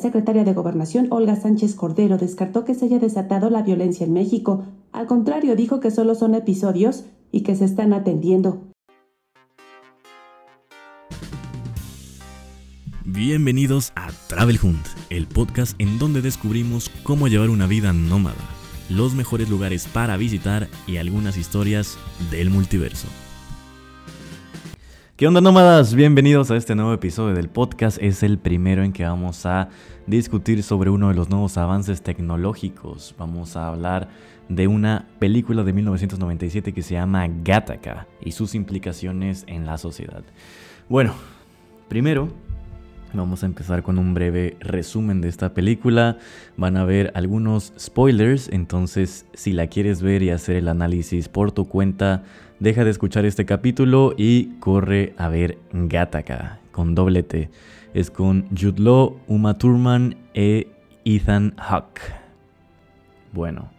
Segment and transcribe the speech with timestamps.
[0.00, 4.64] secretaria de Gobernación, Olga Sánchez Cordero, descartó que se haya desatado la violencia en México.
[4.92, 8.70] Al contrario, dijo que solo son episodios y que se están atendiendo.
[13.04, 18.36] Bienvenidos a Travel Hunt, el podcast en donde descubrimos cómo llevar una vida nómada,
[18.88, 21.98] los mejores lugares para visitar y algunas historias
[22.30, 23.08] del multiverso.
[25.20, 25.94] ¿Qué onda nómadas?
[25.94, 27.98] Bienvenidos a este nuevo episodio del podcast.
[28.00, 29.68] Es el primero en que vamos a
[30.06, 33.14] discutir sobre uno de los nuevos avances tecnológicos.
[33.18, 34.08] Vamos a hablar
[34.48, 40.22] de una película de 1997 que se llama Gattaca y sus implicaciones en la sociedad.
[40.88, 41.12] Bueno,
[41.90, 42.30] primero
[43.12, 46.18] Vamos a empezar con un breve resumen de esta película.
[46.56, 51.50] Van a ver algunos spoilers, entonces si la quieres ver y hacer el análisis por
[51.50, 52.22] tu cuenta,
[52.60, 57.50] deja de escuchar este capítulo y corre a ver Gattaca con doble T.
[57.94, 60.68] Es con Jude Law, Uma Thurman e
[61.04, 62.00] Ethan Hawke.
[63.32, 63.70] Bueno,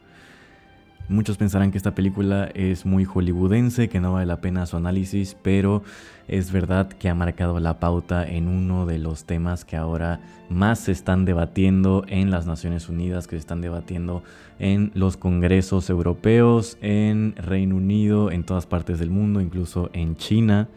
[1.12, 5.36] Muchos pensarán que esta película es muy hollywoodense, que no vale la pena su análisis,
[5.42, 5.84] pero
[6.30, 10.80] es verdad que ha marcado la pauta en uno de los temas que ahora más
[10.80, 14.24] se están debatiendo en las Naciones Unidas, que se están debatiendo
[14.58, 20.70] en los congresos europeos, en Reino Unido, en todas partes del mundo, incluso en China.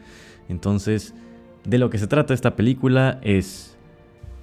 [0.48, 1.14] Entonces,
[1.62, 3.73] de lo que se trata esta película es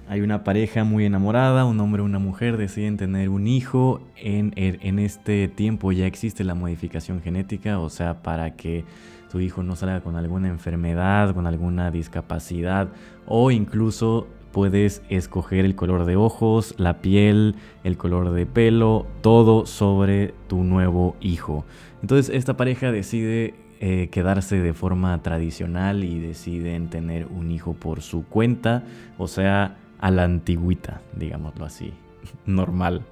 [0.08, 4.00] hay una pareja muy enamorada, un hombre y una mujer deciden tener un hijo.
[4.16, 8.84] En, en, este tiempo ya existe la modificación genética, o sea, para que
[9.30, 12.88] tu hijo no salga con alguna enfermedad, con alguna discapacidad,
[13.26, 19.66] o incluso puedes escoger el color de ojos, la piel, el color de pelo, todo
[19.66, 21.64] sobre tu nuevo hijo.
[22.02, 28.02] Entonces esta pareja decide eh, quedarse de forma tradicional y deciden tener un hijo por
[28.02, 28.84] su cuenta,
[29.18, 31.94] o sea, a la antigüita, digámoslo así,
[32.46, 33.02] normal.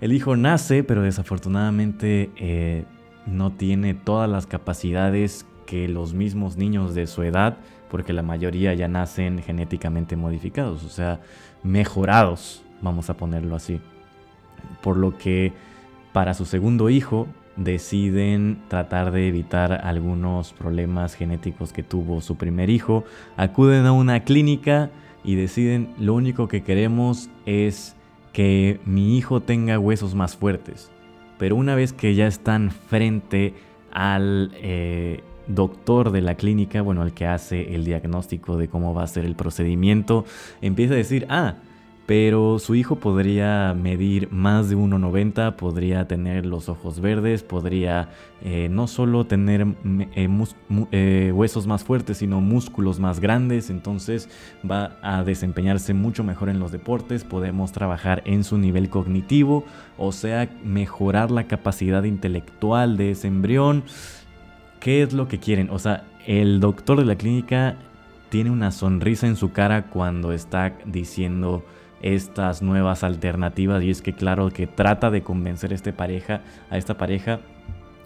[0.00, 2.84] El hijo nace, pero desafortunadamente eh,
[3.26, 7.58] no tiene todas las capacidades que los mismos niños de su edad,
[7.90, 11.20] porque la mayoría ya nacen genéticamente modificados, o sea,
[11.62, 13.80] mejorados, vamos a ponerlo así.
[14.82, 15.52] Por lo que
[16.12, 17.26] para su segundo hijo
[17.56, 23.04] deciden tratar de evitar algunos problemas genéticos que tuvo su primer hijo,
[23.36, 24.90] acuden a una clínica,
[25.26, 27.96] y deciden lo único que queremos es
[28.32, 30.90] que mi hijo tenga huesos más fuertes.
[31.36, 33.52] Pero una vez que ya están frente
[33.92, 39.02] al eh, doctor de la clínica, bueno, al que hace el diagnóstico de cómo va
[39.02, 40.24] a ser el procedimiento,
[40.62, 41.56] empieza a decir, ah,
[42.06, 48.10] pero su hijo podría medir más de 1,90, podría tener los ojos verdes, podría
[48.42, 49.66] eh, no solo tener
[50.14, 50.28] eh,
[50.92, 54.28] eh, huesos más fuertes, sino músculos más grandes, entonces
[54.68, 59.64] va a desempeñarse mucho mejor en los deportes, podemos trabajar en su nivel cognitivo,
[59.98, 63.82] o sea, mejorar la capacidad intelectual de ese embrión.
[64.78, 65.70] ¿Qué es lo que quieren?
[65.70, 67.78] O sea, el doctor de la clínica
[68.28, 71.64] tiene una sonrisa en su cara cuando está diciendo
[72.02, 76.78] estas nuevas alternativas y es que claro que trata de convencer a, este pareja, a
[76.78, 77.40] esta pareja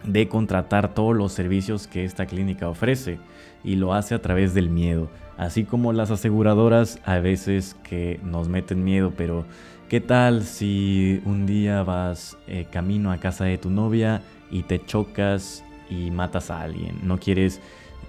[0.03, 3.19] de contratar todos los servicios que esta clínica ofrece
[3.63, 5.09] y lo hace a través del miedo.
[5.37, 9.45] Así como las aseguradoras a veces que nos meten miedo, pero
[9.89, 14.83] ¿qué tal si un día vas eh, camino a casa de tu novia y te
[14.83, 16.99] chocas y matas a alguien?
[17.03, 17.61] ¿No quieres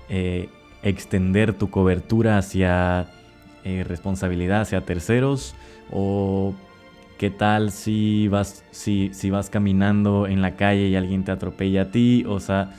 [0.08, 0.48] eh,
[0.82, 3.08] extender tu cobertura hacia
[3.64, 5.54] eh, responsabilidad hacia terceros?
[5.90, 6.54] O
[7.18, 11.82] qué tal si vas, si, si vas caminando en la calle y alguien te atropella
[11.82, 12.24] a ti.
[12.26, 12.72] O sea,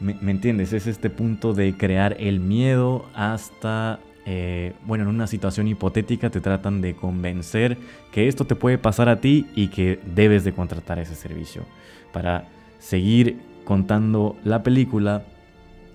[0.00, 0.72] ¿me, entiendes?
[0.72, 6.42] Es este punto de crear el miedo hasta eh, bueno, en una situación hipotética te
[6.42, 7.78] tratan de convencer
[8.12, 11.62] que esto te puede pasar a ti y que debes de contratar ese servicio.
[12.12, 12.46] Para
[12.78, 15.24] seguir contando la película,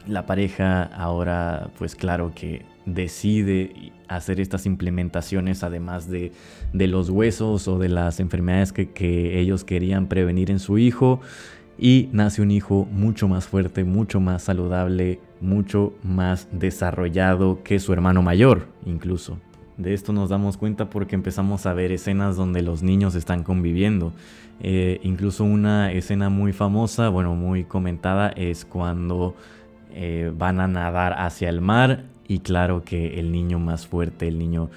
[0.08, 6.32] la pareja ahora, pues claro que decide hacer estas implementaciones además de,
[6.74, 11.22] los huesos o de las enfermedades que, que, ellos querían prevenir en su hijo
[11.78, 17.94] y nace un hijo mucho más fuerte, mucho más saludable, mucho más desarrollado que su
[17.94, 19.40] hermano mayor incluso.
[19.78, 24.14] De esto nos damos cuenta porque empezamos a ver escenas donde los niños están conviviendo.
[24.60, 29.36] Eh, incluso una escena muy famosa, bueno, muy comentada, es cuando
[29.92, 34.38] eh, van a nadar hacia el mar y claro que el niño más fuerte, el
[34.38, 34.70] niño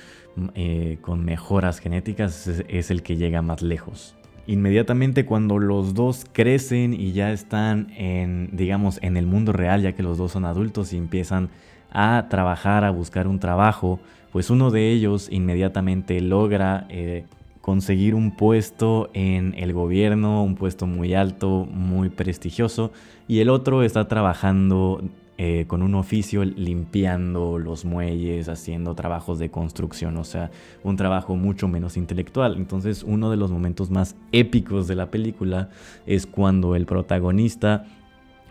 [0.54, 4.14] eh, con mejoras genéticas es, el que llega más lejos.
[4.46, 9.92] Inmediatamente cuando los dos crecen y ya están en, digamos, en el mundo real, ya
[9.92, 11.48] que los dos son adultos y empiezan
[11.90, 13.98] a trabajar, a buscar un trabajo,
[14.30, 17.24] pues uno de ellos inmediatamente logra eh,
[17.62, 22.92] conseguir un puesto en el gobierno, un puesto muy alto, muy prestigioso,
[23.26, 25.02] y el otro está trabajando
[25.38, 30.50] eh, con un oficio limpiando los muelles, haciendo trabajos de construcción, o sea,
[30.82, 32.56] un trabajo mucho menos intelectual.
[32.56, 35.68] Entonces, uno de los momentos más épicos de la película
[36.06, 37.84] es cuando el protagonista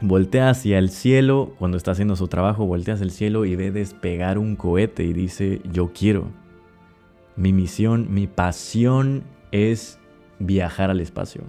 [0.02, 3.72] voltea hacia el cielo, cuando está haciendo su trabajo, voltea hacia el cielo y ve
[3.72, 6.30] despegar un cohete y dice, yo quiero
[7.36, 10.00] mi misión, mi pasión es
[10.40, 11.44] viajar al espacio.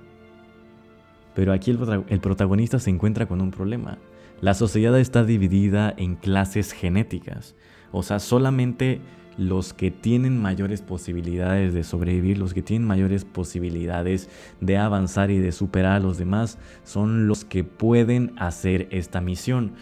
[1.36, 3.98] Pero aquí el, protagonista se encuentra con un problema.
[4.40, 7.54] La sociedad está dividida en clases genéticas.
[7.92, 9.02] O sea, solamente
[9.36, 14.30] los que tienen mayores posibilidades de sobrevivir, los que tienen mayores posibilidades
[14.62, 19.72] de avanzar y de superar a los demás, son los que pueden hacer esta misión.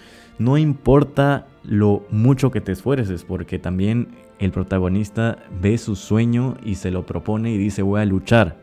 [0.40, 4.08] No importa lo mucho que te esfuerces, porque también
[4.40, 8.56] el protagonista ve su sueño y se lo propone y dice voy a luchar.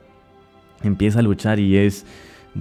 [0.84, 2.06] Empieza a luchar y es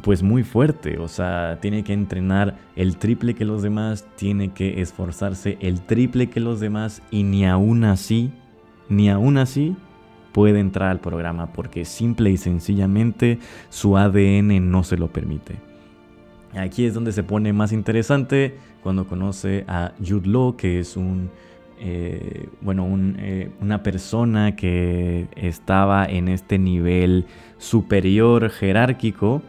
[0.02, 4.80] pues muy fuerte, o sea, tiene que entrenar el triple que los demás, tiene que
[4.80, 8.30] esforzarse el triple que los demás y ni aún así,
[8.88, 9.76] ni aún así
[10.32, 15.56] puede entrar al programa porque simple y sencillamente su ADN no se lo permite.
[16.54, 21.30] Aquí es donde se pone más interesante cuando conoce a Jude Law, que es un
[21.82, 22.86] eh, bueno,
[23.18, 27.24] eh, una persona que estaba en este nivel
[27.56, 29.42] superior jerárquico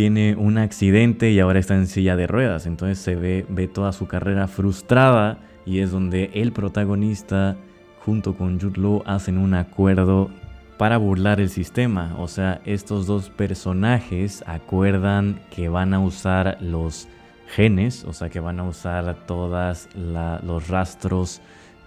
[0.00, 2.64] tiene un accidente y ahora está en silla de ruedas.
[2.64, 7.58] Entonces se ve, ve toda su carrera frustrada y es donde el protagonista
[8.02, 10.30] junto con Jude Law hacen un acuerdo
[10.78, 12.14] para burlar el sistema.
[12.16, 17.06] O sea, estos dos personajes acuerdan que van a usar los
[17.48, 21.42] genes, o sea que van a usar todos los rastros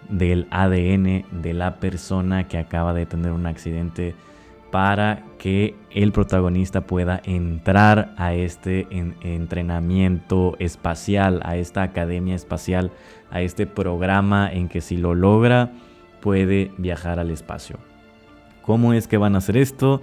[0.07, 4.13] del ADN de la persona que acaba de tener un accidente
[4.73, 12.89] para que el protagonista pueda entrar a este entrenamiento espacial, a esta academia espacial,
[13.29, 15.73] a este programa en que si lo logra
[16.21, 17.77] puede viajar al espacio.
[18.63, 20.01] ¿Cómo es que van a hacer esto?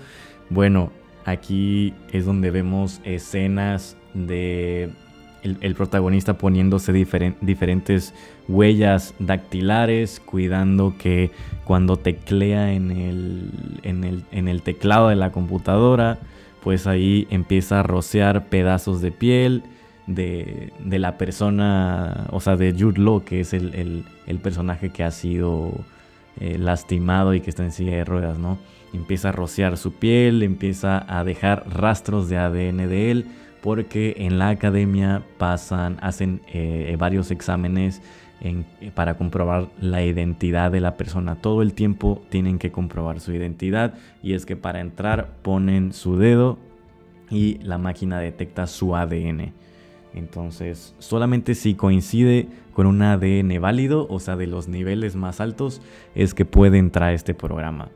[0.50, 0.92] Bueno,
[1.24, 4.92] aquí es donde vemos escenas de
[5.42, 8.14] el, protagonista poniéndose diferentes
[8.48, 11.30] huellas dactilares, cuidando que
[11.64, 13.50] cuando teclea en el,
[13.82, 16.18] en el, teclado de la computadora,
[16.62, 19.62] pues ahí empieza a rociar pedazos de piel
[20.06, 24.04] de, la persona, o sea, de Jude Law, que es el,
[24.42, 25.72] personaje que ha sido
[26.40, 28.58] eh, lastimado y que está en silla de ruedas, ¿no?
[28.92, 33.26] Empieza a rociar su piel, empieza a dejar rastros de ADN de él
[33.60, 38.02] porque en la academia pasan, hacen eh, varios exámenes
[38.94, 41.36] para comprobar la identidad de la persona.
[41.36, 46.16] Todo el tiempo tienen que comprobar su identidad y es que para entrar ponen su
[46.16, 46.58] dedo
[47.30, 49.52] y la máquina detecta su ADN.
[50.14, 55.82] Entonces, solamente si coincide con un ADN válido, o sea, de los niveles más altos,
[56.14, 57.90] es que puede entrar este programa.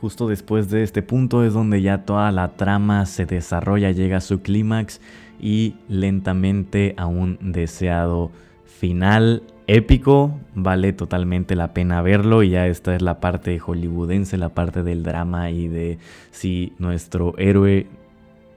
[0.00, 4.22] Justo después de este punto es donde ya toda la trama se desarrolla, llega a
[4.22, 4.98] su clímax
[5.38, 8.30] y lentamente a un deseado
[8.64, 10.40] final épico.
[10.54, 15.02] Vale totalmente la pena verlo y ya esta es la parte hollywoodense, la parte del
[15.02, 15.98] drama y de
[16.30, 17.86] si nuestro héroe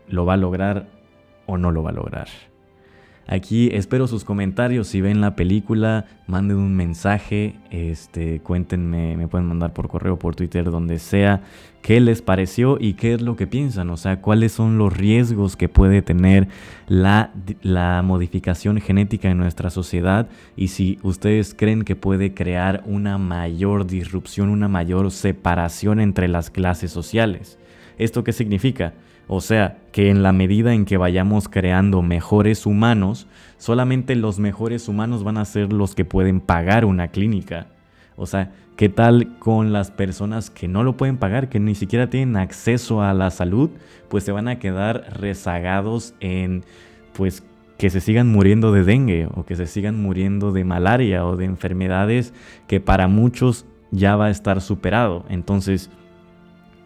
[0.07, 0.87] lo va a lograr
[1.45, 2.27] o no lo va a lograr.
[3.27, 4.87] Aquí espero sus comentarios.
[4.87, 7.55] Si ven la película, manden un mensaje.
[7.71, 11.41] Este, cuéntenme, me pueden mandar por correo, por Twitter, donde sea,
[11.81, 13.89] qué les pareció y qué es lo que piensan.
[13.91, 16.49] O sea, cuáles son los riesgos que puede tener
[16.87, 20.27] la, la modificación genética en nuestra sociedad
[20.57, 26.49] y si ustedes creen que puede crear una mayor disrupción, una mayor separación entre las
[26.49, 27.57] clases sociales.
[27.97, 28.93] ¿Esto qué significa?
[29.27, 34.87] O sea, que en la medida en que vayamos creando mejores humanos, solamente los mejores
[34.87, 37.67] humanos van a ser los que pueden pagar una clínica.
[38.15, 42.09] O sea, ¿qué tal con las personas que no lo pueden pagar, que ni siquiera
[42.09, 43.69] tienen acceso a la salud?
[44.09, 46.63] Pues se van a quedar rezagados en,
[47.13, 47.43] pues,
[47.77, 51.45] que se sigan muriendo de dengue o que se sigan muriendo de malaria o de
[51.45, 52.33] enfermedades
[52.67, 55.25] que para muchos ya va a estar superado.
[55.29, 55.89] Entonces,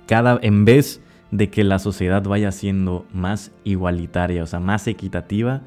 [0.08, 5.62] cada, en vez de que la sociedad vaya siendo más igualitaria, o sea, más equitativa,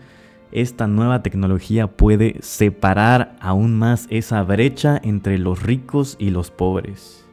[0.52, 7.24] esta nueva tecnología puede separar aún más esa brecha entre los ricos y los pobres.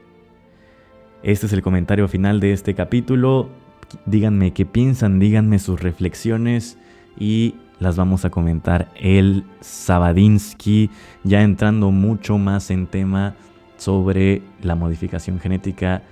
[1.24, 3.50] Este es el comentario final de este capítulo.
[4.06, 6.78] Díganme qué piensan, díganme sus reflexiones
[7.18, 10.90] y las vamos a comentar el Sabadinsky,
[11.24, 13.36] ya entrando mucho más en tema
[13.78, 16.04] sobre la modificación genética,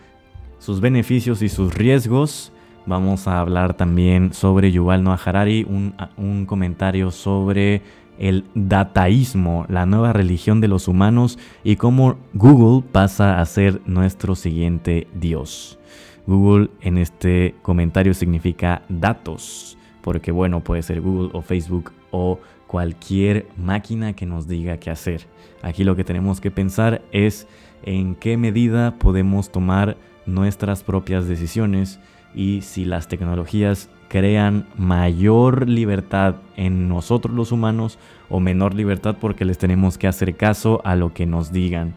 [0.66, 2.52] sus beneficios y sus riesgos.
[2.88, 7.84] Vamos a hablar también sobre Yuval Noah Harari, un, un comentario sobre
[8.18, 14.34] el dataísmo, la nueva religión de los humanos y cómo Google pasa a ser nuestro
[14.34, 15.78] siguiente Dios.
[16.26, 23.48] Google en este comentario significa datos, porque bueno, puede ser Google o Facebook o cualquier
[23.56, 25.28] máquina que nos diga qué hacer.
[25.62, 27.48] Aquí lo que tenemos que pensar es
[27.84, 32.00] en qué medida podemos tomar nuestras propias decisiones
[32.34, 37.98] y si las tecnologías crean mayor libertad en nosotros los humanos
[38.30, 41.96] o menor libertad porque les tenemos que hacer caso a lo que nos digan.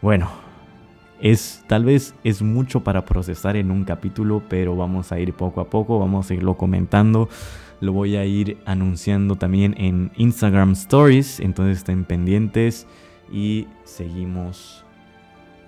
[0.00, 0.30] Bueno,
[1.20, 5.60] es tal vez es mucho para procesar en un capítulo, pero vamos a ir poco
[5.60, 7.28] a poco, vamos a irlo comentando.
[7.80, 12.86] Lo voy a ir anunciando también en Instagram Stories, entonces estén pendientes
[13.32, 14.81] y seguimos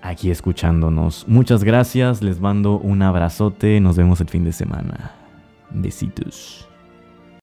[0.05, 1.27] aquí escuchándonos.
[1.27, 5.13] Muchas gracias, les mando un abrazote, nos vemos el fin de semana.
[5.71, 6.69] Besitos.